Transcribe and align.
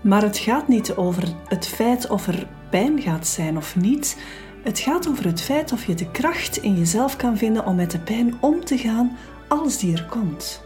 Maar 0.00 0.22
het 0.22 0.38
gaat 0.38 0.68
niet 0.68 0.94
over 0.94 1.22
het 1.48 1.66
feit 1.66 2.08
of 2.08 2.26
er 2.26 2.46
pijn 2.70 3.00
gaat 3.00 3.26
zijn 3.26 3.56
of 3.56 3.76
niet. 3.76 4.18
Het 4.62 4.78
gaat 4.78 5.08
over 5.08 5.24
het 5.24 5.40
feit 5.40 5.72
of 5.72 5.84
je 5.84 5.94
de 5.94 6.10
kracht 6.10 6.56
in 6.56 6.78
jezelf 6.78 7.16
kan 7.16 7.36
vinden 7.36 7.66
om 7.66 7.76
met 7.76 7.90
de 7.90 7.98
pijn 7.98 8.34
om 8.40 8.64
te 8.64 8.78
gaan 8.78 9.16
als 9.48 9.78
die 9.78 9.96
er 9.96 10.06
komt. 10.10 10.62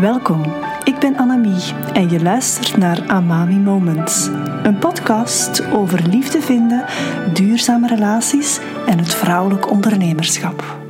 Welkom, 0.00 0.42
ik 0.84 0.98
ben 0.98 1.16
Annemie 1.16 1.72
en 1.92 2.10
je 2.10 2.22
luistert 2.22 2.76
naar 2.76 3.08
Amami 3.08 3.56
Moments. 3.56 4.26
Een 4.62 4.78
podcast 4.78 5.66
over 5.72 6.08
liefde 6.08 6.40
vinden, 6.40 6.84
duurzame 7.32 7.86
relaties 7.86 8.60
en 8.86 8.98
het 8.98 9.14
vrouwelijk 9.14 9.70
ondernemerschap. 9.70 10.83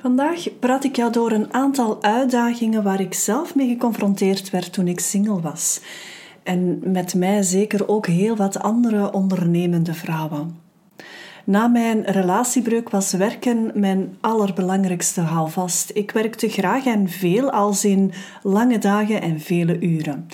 Vandaag 0.00 0.58
praat 0.58 0.84
ik 0.84 0.96
jou 0.96 1.12
door 1.12 1.30
een 1.30 1.52
aantal 1.52 2.02
uitdagingen 2.02 2.82
waar 2.82 3.00
ik 3.00 3.14
zelf 3.14 3.54
mee 3.54 3.68
geconfronteerd 3.68 4.50
werd 4.50 4.72
toen 4.72 4.88
ik 4.88 5.00
single 5.00 5.40
was. 5.40 5.80
En 6.42 6.80
met 6.92 7.14
mij 7.14 7.42
zeker 7.42 7.88
ook 7.88 8.06
heel 8.06 8.36
wat 8.36 8.60
andere 8.60 9.12
ondernemende 9.12 9.94
vrouwen. 9.94 10.58
Na 11.44 11.66
mijn 11.66 12.04
relatiebreuk 12.04 12.90
was 12.90 13.12
werken 13.12 13.70
mijn 13.74 14.16
allerbelangrijkste 14.20 15.20
houvast. 15.20 15.90
Ik 15.94 16.10
werkte 16.10 16.48
graag 16.48 16.86
en 16.86 17.08
veel, 17.08 17.50
als 17.50 17.84
in 17.84 18.12
lange 18.42 18.78
dagen 18.78 19.22
en 19.22 19.40
vele 19.40 19.80
uren. 19.80 20.28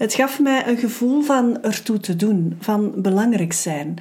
Het 0.00 0.14
gaf 0.14 0.40
mij 0.40 0.66
een 0.66 0.76
gevoel 0.76 1.22
van 1.22 1.62
ertoe 1.62 2.00
te 2.00 2.16
doen, 2.16 2.56
van 2.60 2.92
belangrijk 2.96 3.52
zijn. 3.52 3.94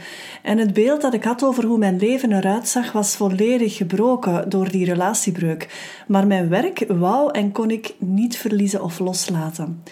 En 0.43 0.57
het 0.57 0.73
beeld 0.73 1.01
dat 1.01 1.13
ik 1.13 1.23
had 1.23 1.43
over 1.43 1.63
hoe 1.63 1.77
mijn 1.77 1.97
leven 1.97 2.31
eruit 2.31 2.67
zag 2.67 2.91
was 2.91 3.15
volledig 3.15 3.75
gebroken 3.75 4.49
door 4.49 4.69
die 4.69 4.85
relatiebreuk. 4.85 5.93
Maar 6.07 6.27
mijn 6.27 6.49
werk 6.49 6.85
wou 6.87 7.31
en 7.31 7.51
kon 7.51 7.71
ik 7.71 7.93
niet 7.97 8.37
verliezen 8.37 8.83
of 8.83 8.99
loslaten. 8.99 9.83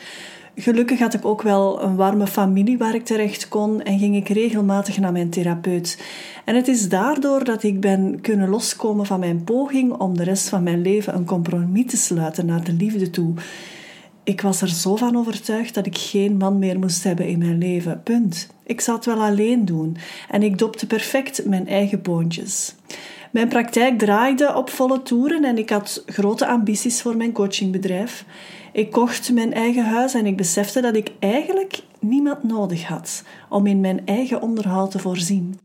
Gelukkig 0.56 1.00
had 1.00 1.14
ik 1.14 1.26
ook 1.26 1.42
wel 1.42 1.84
een 1.84 1.96
warme 1.96 2.28
familie 2.28 2.78
waar 2.78 2.96
ik 2.96 3.06
terecht 3.06 3.48
kon 3.48 3.82
en 3.82 4.00
ging 4.00 4.16
ik 4.16 4.30
regelmatig 4.30 4.98
naar 4.98 5.12
mijn 5.12 5.30
therapeut. 5.30 6.04
En 6.46 6.56
het 6.56 6.68
is 6.68 6.90
daardoor 6.90 7.44
dat 7.44 7.64
ik 7.64 7.80
ben 7.80 8.22
kunnen 8.22 8.50
loskomen 8.50 9.06
van 9.06 9.20
mijn 9.20 9.44
poging 9.44 9.94
om 9.94 10.18
de 10.18 10.24
rest 10.24 10.50
van 10.50 10.64
mijn 10.64 10.82
leven 10.82 11.16
een 11.16 11.26
compromis 11.26 11.86
te 11.86 11.98
sluiten 11.98 12.46
naar 12.46 12.64
de 12.64 12.74
liefde 12.74 13.10
toe. 13.10 13.34
Ik 14.28 14.42
was 14.42 14.62
er 14.62 14.70
zo 14.70 14.96
van 14.96 15.18
overtuigd 15.18 15.74
dat 15.74 15.86
ik 15.86 15.98
geen 15.98 16.38
man 16.38 16.60
meer 16.60 16.80
moest 16.80 17.04
hebben 17.04 17.28
in 17.28 17.40
mijn 17.40 17.58
leven. 17.58 18.04
Punt. 18.04 18.48
Ik 18.64 18.82
zou 18.82 18.98
het 18.98 19.06
wel 19.06 19.22
alleen 19.22 19.66
doen 19.66 19.98
en 20.30 20.44
ik 20.44 20.58
dopte 20.58 20.88
perfect 20.88 21.46
mijn 21.46 21.68
eigen 21.68 22.02
boontjes. 22.02 22.76
Mijn 23.32 23.48
praktijk 23.48 23.98
draaide 23.98 24.56
op 24.56 24.70
volle 24.70 25.02
toeren 25.02 25.44
en 25.44 25.58
ik 25.58 25.70
had 25.70 26.04
grote 26.06 26.48
ambities 26.48 27.02
voor 27.02 27.18
mijn 27.18 27.32
coachingbedrijf. 27.32 28.26
Ik 28.72 28.92
kocht 28.92 29.32
mijn 29.32 29.54
eigen 29.54 29.86
huis 29.86 30.14
en 30.14 30.26
ik 30.26 30.38
besefte 30.38 30.82
dat 30.82 30.96
ik 30.96 31.12
eigenlijk 31.20 31.80
niemand 32.00 32.44
nodig 32.44 32.84
had 32.84 33.24
om 33.50 33.66
in 33.66 33.80
mijn 33.80 34.02
eigen 34.06 34.42
onderhoud 34.42 34.92
te 34.92 35.00
voorzien. 35.00 35.60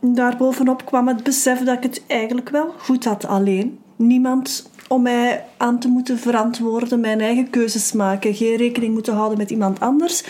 Daarbovenop 0.00 0.84
kwam 0.84 1.08
het 1.08 1.22
besef 1.22 1.64
dat 1.64 1.76
ik 1.76 1.82
het 1.82 2.02
eigenlijk 2.06 2.48
wel 2.48 2.74
goed 2.78 3.04
had 3.04 3.26
alleen. 3.26 3.78
Niemand 3.96 4.70
om 4.88 5.02
mij 5.02 5.44
aan 5.56 5.78
te 5.78 5.88
moeten 5.88 6.18
verantwoorden, 6.18 7.00
mijn 7.00 7.20
eigen 7.20 7.50
keuzes 7.50 7.92
maken, 7.92 8.34
geen 8.34 8.56
rekening 8.56 8.92
moeten 8.92 9.14
houden 9.14 9.38
met 9.38 9.50
iemand 9.50 9.80
anders. 9.80 10.24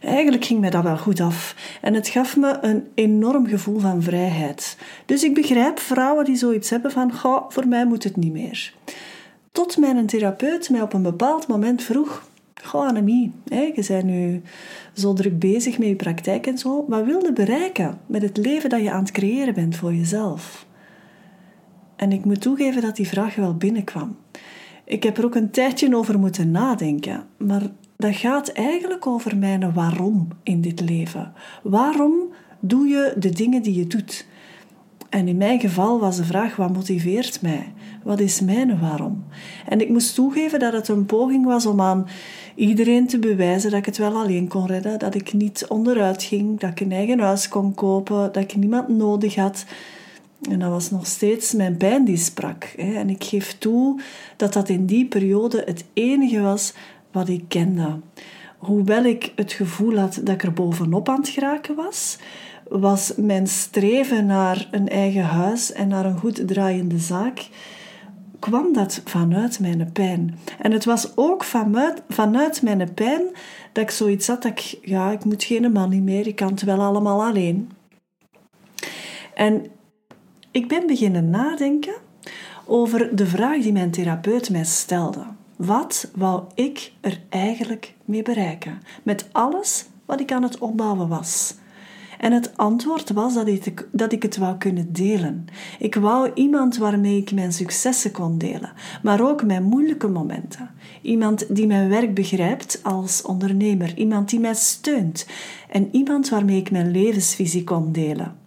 Eigenlijk 0.00 0.44
ging 0.44 0.60
mij 0.60 0.70
dat 0.70 0.82
wel 0.82 0.98
goed 0.98 1.20
af 1.20 1.54
en 1.80 1.94
het 1.94 2.08
gaf 2.08 2.36
me 2.36 2.58
een 2.60 2.88
enorm 2.94 3.46
gevoel 3.46 3.78
van 3.78 4.02
vrijheid. 4.02 4.76
Dus 5.06 5.24
ik 5.24 5.34
begrijp 5.34 5.78
vrouwen 5.78 6.24
die 6.24 6.36
zoiets 6.36 6.70
hebben 6.70 6.90
van, 6.90 7.12
goh, 7.12 7.50
voor 7.50 7.66
mij 7.66 7.86
moet 7.86 8.04
het 8.04 8.16
niet 8.16 8.32
meer. 8.32 8.74
Tot 9.52 9.76
mijn 9.76 10.06
therapeut 10.06 10.70
mij 10.70 10.82
op 10.82 10.92
een 10.92 11.02
bepaald 11.02 11.46
moment 11.46 11.82
vroeg, 11.82 12.28
goh 12.62 12.86
Annemie, 12.86 13.32
je 13.44 13.84
bent 13.88 14.04
nu 14.04 14.42
zo 14.92 15.12
druk 15.12 15.38
bezig 15.38 15.78
met 15.78 15.88
je 15.88 15.96
praktijk 15.96 16.46
en 16.46 16.58
zo, 16.58 16.84
wat 16.88 17.04
wil 17.04 17.24
je 17.24 17.32
bereiken 17.32 17.98
met 18.06 18.22
het 18.22 18.36
leven 18.36 18.70
dat 18.70 18.82
je 18.82 18.90
aan 18.90 19.02
het 19.02 19.10
creëren 19.10 19.54
bent 19.54 19.76
voor 19.76 19.94
jezelf? 19.94 20.66
En 21.98 22.12
ik 22.12 22.24
moet 22.24 22.40
toegeven 22.40 22.82
dat 22.82 22.96
die 22.96 23.08
vraag 23.08 23.34
wel 23.34 23.56
binnenkwam. 23.56 24.16
Ik 24.84 25.02
heb 25.02 25.18
er 25.18 25.24
ook 25.24 25.34
een 25.34 25.50
tijdje 25.50 25.96
over 25.96 26.18
moeten 26.18 26.50
nadenken, 26.50 27.26
maar 27.36 27.62
dat 27.96 28.16
gaat 28.16 28.48
eigenlijk 28.48 29.06
over 29.06 29.36
mijn 29.36 29.72
waarom 29.72 30.28
in 30.42 30.60
dit 30.60 30.80
leven. 30.80 31.32
Waarom 31.62 32.12
doe 32.60 32.86
je 32.86 33.14
de 33.18 33.30
dingen 33.30 33.62
die 33.62 33.74
je 33.74 33.86
doet? 33.86 34.26
En 35.08 35.28
in 35.28 35.36
mijn 35.36 35.60
geval 35.60 36.00
was 36.00 36.16
de 36.16 36.24
vraag: 36.24 36.56
wat 36.56 36.72
motiveert 36.72 37.42
mij? 37.42 37.72
Wat 38.02 38.20
is 38.20 38.40
mijn 38.40 38.80
waarom? 38.80 39.24
En 39.66 39.80
ik 39.80 39.88
moest 39.88 40.14
toegeven 40.14 40.58
dat 40.58 40.72
het 40.72 40.88
een 40.88 41.06
poging 41.06 41.44
was 41.44 41.66
om 41.66 41.80
aan 41.80 42.06
iedereen 42.54 43.06
te 43.06 43.18
bewijzen 43.18 43.70
dat 43.70 43.78
ik 43.78 43.86
het 43.86 43.98
wel 43.98 44.16
alleen 44.16 44.48
kon 44.48 44.66
redden, 44.66 44.98
dat 44.98 45.14
ik 45.14 45.32
niet 45.32 45.66
onderuit 45.68 46.22
ging, 46.22 46.60
dat 46.60 46.70
ik 46.70 46.80
een 46.80 46.92
eigen 46.92 47.20
huis 47.20 47.48
kon 47.48 47.74
kopen, 47.74 48.32
dat 48.32 48.42
ik 48.42 48.56
niemand 48.56 48.88
nodig 48.88 49.34
had. 49.34 49.64
En 50.42 50.58
dat 50.58 50.70
was 50.70 50.90
nog 50.90 51.06
steeds 51.06 51.52
mijn 51.52 51.76
pijn 51.76 52.04
die 52.04 52.16
sprak. 52.16 52.64
En 52.64 53.10
ik 53.10 53.24
geef 53.24 53.58
toe 53.58 54.00
dat 54.36 54.52
dat 54.52 54.68
in 54.68 54.86
die 54.86 55.06
periode 55.06 55.62
het 55.66 55.84
enige 55.92 56.40
was 56.40 56.72
wat 57.12 57.28
ik 57.28 57.44
kende. 57.48 58.00
Hoewel 58.58 59.04
ik 59.04 59.32
het 59.36 59.52
gevoel 59.52 59.96
had 59.96 60.14
dat 60.14 60.34
ik 60.34 60.42
er 60.42 60.52
bovenop 60.52 61.08
aan 61.08 61.20
het 61.20 61.28
geraken 61.28 61.74
was, 61.74 62.18
was 62.68 63.12
mijn 63.16 63.46
streven 63.46 64.26
naar 64.26 64.68
een 64.70 64.88
eigen 64.88 65.24
huis 65.24 65.72
en 65.72 65.88
naar 65.88 66.04
een 66.04 66.18
goed 66.18 66.48
draaiende 66.48 66.98
zaak, 66.98 67.48
kwam 68.38 68.72
dat 68.72 69.00
vanuit 69.04 69.60
mijn 69.60 69.92
pijn. 69.92 70.38
En 70.58 70.72
het 70.72 70.84
was 70.84 71.12
ook 71.16 71.44
vanuit, 71.44 72.02
vanuit 72.08 72.62
mijn 72.62 72.94
pijn 72.94 73.22
dat 73.72 73.84
ik 73.84 73.90
zoiets 73.90 74.26
had 74.26 74.42
dat 74.42 74.52
ik, 74.52 74.78
ja, 74.82 75.10
ik 75.10 75.24
moet 75.24 75.44
geen 75.44 75.72
man 75.72 76.04
meer, 76.04 76.26
ik 76.26 76.36
kan 76.36 76.50
het 76.50 76.62
wel 76.62 76.80
allemaal 76.80 77.24
alleen. 77.24 77.70
En 79.34 79.66
ik 80.50 80.68
ben 80.68 80.86
beginnen 80.86 81.30
nadenken 81.30 81.94
over 82.64 83.16
de 83.16 83.26
vraag 83.26 83.62
die 83.62 83.72
mijn 83.72 83.90
therapeut 83.90 84.50
mij 84.50 84.64
stelde. 84.64 85.24
Wat 85.56 86.10
wou 86.14 86.42
ik 86.54 86.92
er 87.00 87.20
eigenlijk 87.28 87.94
mee 88.04 88.22
bereiken? 88.22 88.82
Met 89.02 89.28
alles 89.32 89.86
wat 90.04 90.20
ik 90.20 90.32
aan 90.32 90.42
het 90.42 90.58
opbouwen 90.58 91.08
was. 91.08 91.54
En 92.18 92.32
het 92.32 92.56
antwoord 92.56 93.10
was 93.12 93.34
dat 93.34 93.46
ik, 93.46 93.88
dat 93.92 94.12
ik 94.12 94.22
het 94.22 94.36
wou 94.36 94.56
kunnen 94.56 94.92
delen. 94.92 95.44
Ik 95.78 95.94
wou 95.94 96.30
iemand 96.34 96.76
waarmee 96.76 97.16
ik 97.16 97.32
mijn 97.32 97.52
successen 97.52 98.12
kon 98.12 98.38
delen, 98.38 98.72
maar 99.02 99.28
ook 99.28 99.44
mijn 99.44 99.62
moeilijke 99.62 100.08
momenten. 100.08 100.70
Iemand 101.02 101.54
die 101.56 101.66
mijn 101.66 101.88
werk 101.88 102.14
begrijpt 102.14 102.80
als 102.82 103.22
ondernemer, 103.22 103.96
iemand 103.96 104.30
die 104.30 104.40
mij 104.40 104.54
steunt 104.54 105.26
en 105.70 105.88
iemand 105.92 106.28
waarmee 106.28 106.58
ik 106.58 106.70
mijn 106.70 106.90
levensvisie 106.90 107.64
kon 107.64 107.92
delen. 107.92 108.37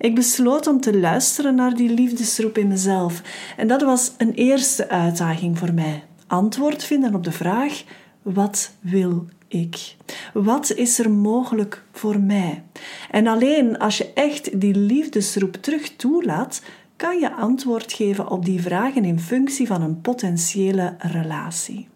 Ik 0.00 0.14
besloot 0.14 0.66
om 0.66 0.80
te 0.80 0.98
luisteren 0.98 1.54
naar 1.54 1.74
die 1.74 1.90
liefdesroep 1.90 2.58
in 2.58 2.68
mezelf 2.68 3.22
en 3.56 3.68
dat 3.68 3.82
was 3.82 4.12
een 4.18 4.32
eerste 4.32 4.88
uitdaging 4.88 5.58
voor 5.58 5.74
mij. 5.74 6.02
Antwoord 6.26 6.84
vinden 6.84 7.14
op 7.14 7.24
de 7.24 7.32
vraag: 7.32 7.82
wat 8.22 8.72
wil 8.80 9.26
ik? 9.48 9.96
Wat 10.32 10.72
is 10.72 10.98
er 10.98 11.10
mogelijk 11.10 11.84
voor 11.92 12.20
mij? 12.20 12.62
En 13.10 13.26
alleen 13.26 13.78
als 13.78 13.98
je 13.98 14.12
echt 14.12 14.60
die 14.60 14.74
liefdesroep 14.74 15.56
terug 15.60 15.96
toelaat, 15.96 16.62
kan 16.96 17.18
je 17.18 17.34
antwoord 17.34 17.92
geven 17.92 18.30
op 18.30 18.44
die 18.44 18.62
vragen 18.62 19.04
in 19.04 19.20
functie 19.20 19.66
van 19.66 19.82
een 19.82 20.00
potentiële 20.00 20.94
relatie. 20.98 21.88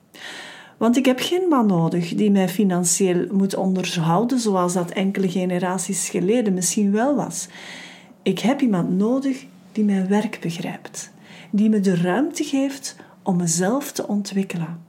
Want 0.76 0.96
ik 0.96 1.06
heb 1.06 1.18
geen 1.20 1.48
man 1.48 1.66
nodig 1.66 2.14
die 2.14 2.30
mij 2.30 2.48
financieel 2.48 3.26
moet 3.30 3.56
onderhouden, 3.56 4.38
zoals 4.38 4.72
dat 4.72 4.90
enkele 4.90 5.28
generaties 5.28 6.08
geleden 6.08 6.54
misschien 6.54 6.92
wel 6.92 7.14
was. 7.14 7.48
Ik 8.24 8.38
heb 8.38 8.60
iemand 8.60 8.90
nodig 8.90 9.44
die 9.72 9.84
mijn 9.84 10.08
werk 10.08 10.38
begrijpt, 10.40 11.10
die 11.50 11.68
me 11.68 11.80
de 11.80 11.96
ruimte 11.96 12.44
geeft 12.44 12.96
om 13.22 13.36
mezelf 13.36 13.92
te 13.92 14.08
ontwikkelen. 14.08 14.80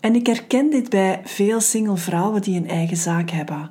En 0.00 0.14
ik 0.14 0.26
herken 0.26 0.70
dit 0.70 0.88
bij 0.88 1.20
veel 1.24 1.60
single 1.60 1.96
vrouwen 1.96 2.42
die 2.42 2.56
een 2.56 2.68
eigen 2.68 2.96
zaak 2.96 3.30
hebben. 3.30 3.70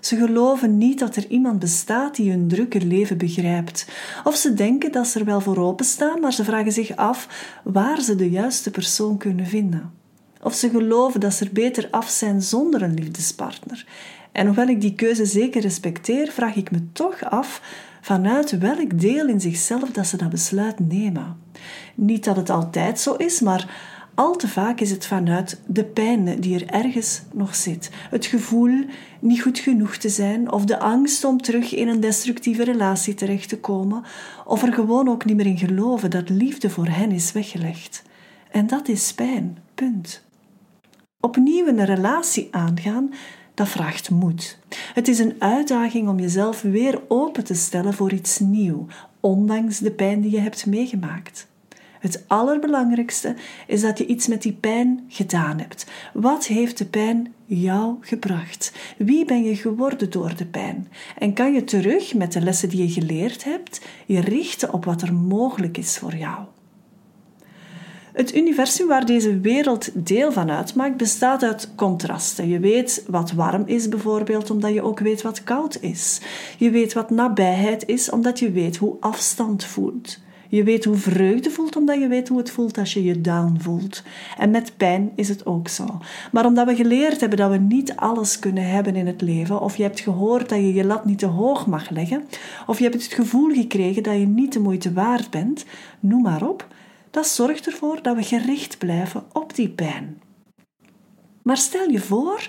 Ze 0.00 0.16
geloven 0.16 0.78
niet 0.78 0.98
dat 0.98 1.16
er 1.16 1.26
iemand 1.28 1.58
bestaat 1.58 2.16
die 2.16 2.30
hun 2.30 2.48
drukke 2.48 2.86
leven 2.86 3.18
begrijpt. 3.18 3.88
Of 4.24 4.36
ze 4.36 4.54
denken 4.54 4.92
dat 4.92 5.06
ze 5.06 5.18
er 5.18 5.24
wel 5.24 5.40
voor 5.40 5.58
openstaan, 5.58 6.20
maar 6.20 6.32
ze 6.32 6.44
vragen 6.44 6.72
zich 6.72 6.96
af 6.96 7.28
waar 7.64 8.00
ze 8.00 8.14
de 8.14 8.30
juiste 8.30 8.70
persoon 8.70 9.18
kunnen 9.18 9.46
vinden. 9.46 9.92
Of 10.42 10.54
ze 10.54 10.70
geloven 10.70 11.20
dat 11.20 11.34
ze 11.34 11.44
er 11.44 11.52
beter 11.52 11.88
af 11.90 12.08
zijn 12.08 12.42
zonder 12.42 12.82
een 12.82 12.94
liefdespartner. 12.94 13.86
En 14.32 14.46
hoewel 14.46 14.68
ik 14.68 14.80
die 14.80 14.94
keuze 14.94 15.24
zeker 15.24 15.60
respecteer, 15.60 16.32
vraag 16.32 16.54
ik 16.54 16.70
me 16.70 16.78
toch 16.92 17.24
af 17.24 17.60
vanuit 18.04 18.58
welk 18.58 19.00
deel 19.00 19.28
in 19.28 19.40
zichzelf 19.40 19.90
dat 19.90 20.06
ze 20.06 20.16
dat 20.16 20.30
besluit 20.30 20.78
nemen. 20.78 21.36
Niet 21.94 22.24
dat 22.24 22.36
het 22.36 22.50
altijd 22.50 23.00
zo 23.00 23.14
is, 23.14 23.40
maar 23.40 23.68
al 24.14 24.36
te 24.36 24.48
vaak 24.48 24.80
is 24.80 24.90
het 24.90 25.06
vanuit 25.06 25.60
de 25.66 25.84
pijn 25.84 26.40
die 26.40 26.54
er 26.54 26.74
ergens 26.74 27.22
nog 27.32 27.54
zit. 27.54 27.90
Het 28.10 28.26
gevoel 28.26 28.84
niet 29.20 29.42
goed 29.42 29.58
genoeg 29.58 29.96
te 29.96 30.08
zijn, 30.08 30.52
of 30.52 30.64
de 30.64 30.78
angst 30.78 31.24
om 31.24 31.40
terug 31.40 31.74
in 31.74 31.88
een 31.88 32.00
destructieve 32.00 32.64
relatie 32.64 33.14
terecht 33.14 33.48
te 33.48 33.58
komen, 33.58 34.02
of 34.44 34.62
er 34.62 34.72
gewoon 34.72 35.08
ook 35.08 35.24
niet 35.24 35.36
meer 35.36 35.46
in 35.46 35.58
geloven 35.58 36.10
dat 36.10 36.28
liefde 36.28 36.70
voor 36.70 36.88
hen 36.88 37.10
is 37.10 37.32
weggelegd. 37.32 38.02
En 38.50 38.66
dat 38.66 38.88
is 38.88 39.14
pijn, 39.14 39.58
punt. 39.74 40.24
Opnieuw 41.20 41.66
een 41.66 41.84
relatie 41.84 42.48
aangaan, 42.50 43.10
dat 43.54 43.68
vraagt 43.68 44.10
moed. 44.10 44.58
Het 44.94 45.08
is 45.08 45.18
een 45.18 45.34
uitdaging 45.38 46.08
om 46.08 46.18
jezelf 46.18 46.62
weer 46.62 47.00
open 47.08 47.44
te 47.44 47.54
stellen 47.54 47.94
voor 47.94 48.12
iets 48.12 48.38
nieuw, 48.38 48.86
ondanks 49.20 49.78
de 49.78 49.90
pijn 49.90 50.20
die 50.20 50.30
je 50.30 50.40
hebt 50.40 50.66
meegemaakt. 50.66 51.46
Het 52.00 52.24
allerbelangrijkste 52.26 53.34
is 53.66 53.80
dat 53.80 53.98
je 53.98 54.06
iets 54.06 54.26
met 54.26 54.42
die 54.42 54.52
pijn 54.52 55.04
gedaan 55.08 55.58
hebt. 55.58 55.86
Wat 56.12 56.46
heeft 56.46 56.78
de 56.78 56.84
pijn 56.84 57.34
jou 57.44 57.96
gebracht? 58.00 58.72
Wie 58.96 59.24
ben 59.24 59.44
je 59.44 59.56
geworden 59.56 60.10
door 60.10 60.36
de 60.36 60.46
pijn? 60.46 60.88
En 61.18 61.32
kan 61.32 61.52
je 61.52 61.64
terug 61.64 62.14
met 62.14 62.32
de 62.32 62.40
lessen 62.40 62.68
die 62.68 62.82
je 62.82 62.92
geleerd 62.92 63.44
hebt, 63.44 63.80
je 64.06 64.20
richten 64.20 64.72
op 64.72 64.84
wat 64.84 65.02
er 65.02 65.14
mogelijk 65.14 65.78
is 65.78 65.98
voor 65.98 66.16
jou? 66.16 66.38
Het 68.14 68.34
universum 68.34 68.88
waar 68.88 69.06
deze 69.06 69.40
wereld 69.40 70.06
deel 70.06 70.32
van 70.32 70.50
uitmaakt, 70.50 70.96
bestaat 70.96 71.42
uit 71.42 71.68
contrasten. 71.74 72.48
Je 72.48 72.58
weet 72.58 73.04
wat 73.06 73.32
warm 73.32 73.62
is 73.66 73.88
bijvoorbeeld, 73.88 74.50
omdat 74.50 74.72
je 74.72 74.82
ook 74.82 74.98
weet 74.98 75.22
wat 75.22 75.44
koud 75.44 75.78
is. 75.80 76.20
Je 76.58 76.70
weet 76.70 76.92
wat 76.92 77.10
nabijheid 77.10 77.86
is, 77.86 78.10
omdat 78.10 78.38
je 78.38 78.50
weet 78.50 78.76
hoe 78.76 78.96
afstand 79.00 79.64
voelt. 79.64 80.18
Je 80.48 80.62
weet 80.64 80.84
hoe 80.84 80.96
vreugde 80.96 81.50
voelt, 81.50 81.76
omdat 81.76 82.00
je 82.00 82.08
weet 82.08 82.28
hoe 82.28 82.38
het 82.38 82.50
voelt 82.50 82.78
als 82.78 82.94
je 82.94 83.04
je 83.04 83.20
down 83.20 83.56
voelt. 83.58 84.02
En 84.38 84.50
met 84.50 84.72
pijn 84.76 85.12
is 85.14 85.28
het 85.28 85.46
ook 85.46 85.68
zo. 85.68 85.98
Maar 86.32 86.46
omdat 86.46 86.66
we 86.66 86.74
geleerd 86.74 87.20
hebben 87.20 87.38
dat 87.38 87.50
we 87.50 87.56
niet 87.56 87.96
alles 87.96 88.38
kunnen 88.38 88.68
hebben 88.68 88.96
in 88.96 89.06
het 89.06 89.20
leven, 89.20 89.60
of 89.60 89.76
je 89.76 89.82
hebt 89.82 90.00
gehoord 90.00 90.48
dat 90.48 90.58
je 90.58 90.74
je 90.74 90.84
lat 90.84 91.04
niet 91.04 91.18
te 91.18 91.26
hoog 91.26 91.66
mag 91.66 91.90
leggen, 91.90 92.24
of 92.66 92.78
je 92.78 92.84
hebt 92.84 93.02
het 93.02 93.12
gevoel 93.12 93.54
gekregen 93.54 94.02
dat 94.02 94.14
je 94.14 94.26
niet 94.26 94.52
de 94.52 94.60
moeite 94.60 94.92
waard 94.92 95.30
bent, 95.30 95.64
noem 96.00 96.22
maar 96.22 96.48
op, 96.48 96.73
dat 97.14 97.26
zorgt 97.26 97.66
ervoor 97.66 98.02
dat 98.02 98.16
we 98.16 98.22
gericht 98.22 98.78
blijven 98.78 99.24
op 99.32 99.54
die 99.54 99.68
pijn. 99.68 100.22
Maar 101.42 101.56
stel 101.56 101.90
je 101.90 102.00
voor 102.00 102.48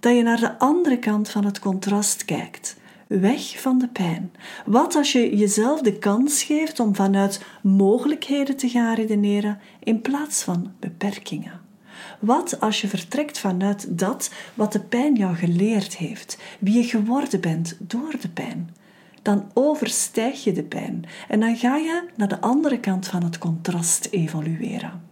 dat 0.00 0.16
je 0.16 0.22
naar 0.22 0.40
de 0.40 0.58
andere 0.58 0.98
kant 0.98 1.28
van 1.28 1.44
het 1.44 1.58
contrast 1.58 2.24
kijkt 2.24 2.76
weg 3.06 3.60
van 3.60 3.78
de 3.78 3.88
pijn. 3.88 4.32
Wat 4.66 4.94
als 4.94 5.12
je 5.12 5.36
jezelf 5.36 5.80
de 5.80 5.98
kans 5.98 6.42
geeft 6.42 6.80
om 6.80 6.94
vanuit 6.94 7.44
mogelijkheden 7.62 8.56
te 8.56 8.68
gaan 8.68 8.94
redeneren 8.94 9.58
in 9.82 10.00
plaats 10.00 10.42
van 10.42 10.72
beperkingen? 10.80 11.60
Wat 12.20 12.60
als 12.60 12.80
je 12.80 12.88
vertrekt 12.88 13.38
vanuit 13.38 13.98
dat 13.98 14.30
wat 14.54 14.72
de 14.72 14.80
pijn 14.80 15.14
jou 15.14 15.36
geleerd 15.36 15.96
heeft, 15.96 16.38
wie 16.58 16.74
je 16.74 16.84
geworden 16.84 17.40
bent 17.40 17.76
door 17.78 18.14
de 18.20 18.28
pijn? 18.28 18.75
Dan 19.26 19.50
overstijg 19.54 20.44
je 20.44 20.52
de 20.52 20.62
pijn 20.62 21.04
en 21.28 21.40
dan 21.40 21.56
ga 21.56 21.76
je 21.76 22.08
naar 22.16 22.28
de 22.28 22.40
andere 22.40 22.80
kant 22.80 23.06
van 23.08 23.24
het 23.24 23.38
contrast 23.38 24.08
evolueren 24.10 25.04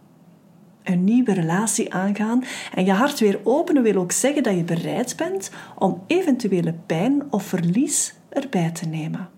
een 0.83 1.03
nieuwe 1.03 1.33
relatie 1.33 1.93
aangaan 1.93 2.43
en 2.73 2.85
je 2.85 2.91
hart 2.91 3.19
weer 3.19 3.39
openen 3.43 3.83
wil 3.83 3.95
ook 3.95 4.11
zeggen 4.11 4.43
dat 4.43 4.55
je 4.55 4.63
bereid 4.63 5.15
bent 5.17 5.51
om 5.77 6.03
eventuele 6.07 6.73
pijn 6.85 7.23
of 7.29 7.43
verlies 7.43 8.13
erbij 8.29 8.71
te 8.71 8.85
nemen. 8.85 9.29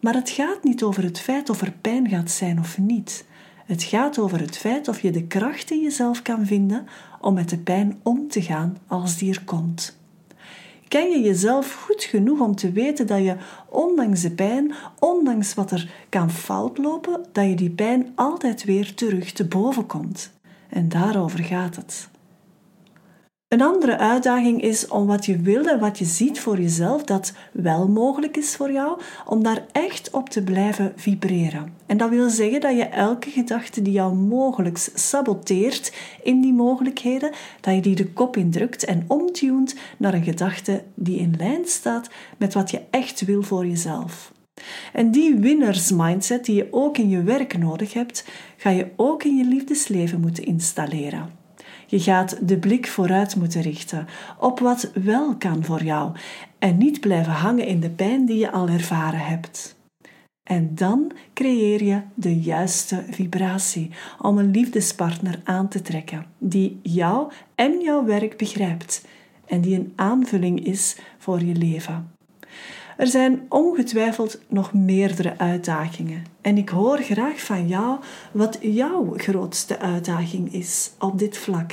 Maar 0.00 0.14
het 0.14 0.30
gaat 0.30 0.64
niet 0.64 0.82
over 0.82 1.02
het 1.02 1.20
feit 1.20 1.50
of 1.50 1.60
er 1.60 1.72
pijn 1.80 2.08
gaat 2.08 2.30
zijn 2.30 2.58
of 2.58 2.78
niet. 2.78 3.24
Het 3.64 3.82
gaat 3.82 4.18
over 4.18 4.40
het 4.40 4.58
feit 4.58 4.88
of 4.88 5.00
je 5.00 5.10
de 5.10 5.26
kracht 5.26 5.70
in 5.70 5.82
jezelf 5.82 6.22
kan 6.22 6.46
vinden 6.46 6.86
om 7.20 7.34
met 7.34 7.48
de 7.48 7.58
pijn 7.58 8.00
om 8.02 8.28
te 8.28 8.42
gaan 8.42 8.76
als 8.86 9.16
die 9.16 9.32
er 9.32 9.44
komt. 9.44 9.98
Ken 10.88 11.10
je 11.10 11.20
jezelf 11.20 11.74
goed 11.74 12.04
genoeg 12.04 12.40
om 12.40 12.54
te 12.54 12.72
weten 12.72 13.06
dat 13.06 13.18
je, 13.18 13.36
ondanks 13.68 14.20
de 14.20 14.30
pijn, 14.30 14.74
ondanks 14.98 15.54
wat 15.54 15.70
er 15.70 15.90
kan 16.08 16.30
fout 16.30 16.78
lopen, 16.78 17.24
dat 17.32 17.48
je 17.48 17.54
die 17.54 17.70
pijn 17.70 18.12
altijd 18.14 18.64
weer 18.64 18.94
terug 18.94 19.32
te 19.32 19.46
boven 19.46 19.86
komt? 19.86 20.30
En 20.68 20.88
daarover 20.88 21.44
gaat 21.44 21.76
het. 21.76 22.08
Een 23.56 23.62
andere 23.62 23.98
uitdaging 23.98 24.62
is 24.62 24.88
om 24.88 25.06
wat 25.06 25.26
je 25.26 25.36
wil 25.36 25.64
en 25.64 25.78
wat 25.78 25.98
je 25.98 26.04
ziet 26.04 26.40
voor 26.40 26.60
jezelf, 26.60 27.04
dat 27.04 27.32
wel 27.52 27.88
mogelijk 27.88 28.36
is 28.36 28.56
voor 28.56 28.72
jou, 28.72 29.00
om 29.26 29.42
daar 29.42 29.64
echt 29.72 30.10
op 30.10 30.28
te 30.28 30.42
blijven 30.42 30.92
vibreren. 30.96 31.72
En 31.86 31.96
dat 31.96 32.10
wil 32.10 32.30
zeggen 32.30 32.60
dat 32.60 32.76
je 32.76 32.84
elke 32.84 33.30
gedachte 33.30 33.82
die 33.82 33.92
jou 33.92 34.14
mogelijk 34.14 34.90
saboteert 34.94 35.92
in 36.22 36.40
die 36.40 36.52
mogelijkheden, 36.52 37.30
dat 37.60 37.74
je 37.74 37.80
die 37.80 37.94
de 37.94 38.12
kop 38.12 38.36
indrukt 38.36 38.84
en 38.84 39.04
omtunt 39.06 39.74
naar 39.96 40.14
een 40.14 40.24
gedachte 40.24 40.82
die 40.94 41.18
in 41.18 41.34
lijn 41.38 41.64
staat 41.64 42.10
met 42.38 42.54
wat 42.54 42.70
je 42.70 42.80
echt 42.90 43.24
wil 43.24 43.42
voor 43.42 43.66
jezelf. 43.66 44.32
En 44.92 45.10
die 45.10 45.36
winnersmindset 45.36 46.44
die 46.44 46.54
je 46.54 46.68
ook 46.70 46.98
in 46.98 47.08
je 47.08 47.22
werk 47.22 47.58
nodig 47.58 47.92
hebt, 47.92 48.28
ga 48.56 48.70
je 48.70 48.86
ook 48.96 49.24
in 49.24 49.36
je 49.36 49.44
liefdesleven 49.44 50.20
moeten 50.20 50.44
installeren. 50.44 51.44
Je 51.86 52.00
gaat 52.00 52.48
de 52.48 52.58
blik 52.58 52.86
vooruit 52.86 53.36
moeten 53.36 53.62
richten 53.62 54.06
op 54.38 54.58
wat 54.58 54.90
wel 54.94 55.36
kan 55.36 55.64
voor 55.64 55.82
jou 55.82 56.12
en 56.58 56.78
niet 56.78 57.00
blijven 57.00 57.32
hangen 57.32 57.66
in 57.66 57.80
de 57.80 57.90
pijn 57.90 58.26
die 58.26 58.38
je 58.38 58.50
al 58.52 58.68
ervaren 58.68 59.20
hebt. 59.20 59.76
En 60.42 60.74
dan 60.74 61.12
creëer 61.34 61.84
je 61.84 62.00
de 62.14 62.40
juiste 62.40 63.04
vibratie 63.10 63.90
om 64.20 64.38
een 64.38 64.50
liefdespartner 64.50 65.40
aan 65.44 65.68
te 65.68 65.82
trekken 65.82 66.26
die 66.38 66.78
jou 66.82 67.32
en 67.54 67.80
jouw 67.80 68.04
werk 68.04 68.36
begrijpt 68.36 69.04
en 69.46 69.60
die 69.60 69.74
een 69.74 69.92
aanvulling 69.96 70.64
is 70.66 70.96
voor 71.18 71.40
je 71.40 71.54
leven. 71.54 72.10
Er 72.96 73.06
zijn 73.06 73.46
ongetwijfeld 73.48 74.40
nog 74.48 74.72
meerdere 74.72 75.38
uitdagingen 75.38 76.24
en 76.40 76.58
ik 76.58 76.68
hoor 76.68 76.98
graag 76.98 77.40
van 77.40 77.68
jou 77.68 77.98
wat 78.32 78.58
jouw 78.60 79.12
grootste 79.16 79.78
uitdaging 79.78 80.52
is 80.52 80.90
op 80.98 81.18
dit 81.18 81.38
vlak. 81.38 81.72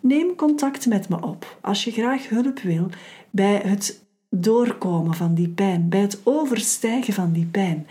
Neem 0.00 0.34
contact 0.36 0.86
met 0.86 1.08
me 1.08 1.22
op 1.22 1.58
als 1.60 1.84
je 1.84 1.90
graag 1.90 2.28
hulp 2.28 2.58
wil 2.58 2.88
bij 3.30 3.60
het 3.64 4.02
doorkomen 4.30 5.14
van 5.14 5.34
die 5.34 5.48
pijn, 5.48 5.88
bij 5.88 6.00
het 6.00 6.20
overstijgen 6.24 7.14
van 7.14 7.32
die 7.32 7.46
pijn 7.46 7.86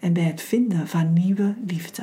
en 0.00 0.12
bij 0.12 0.22
het 0.22 0.42
vinden 0.42 0.88
van 0.88 1.12
nieuwe 1.12 1.54
liefde. 1.66 2.02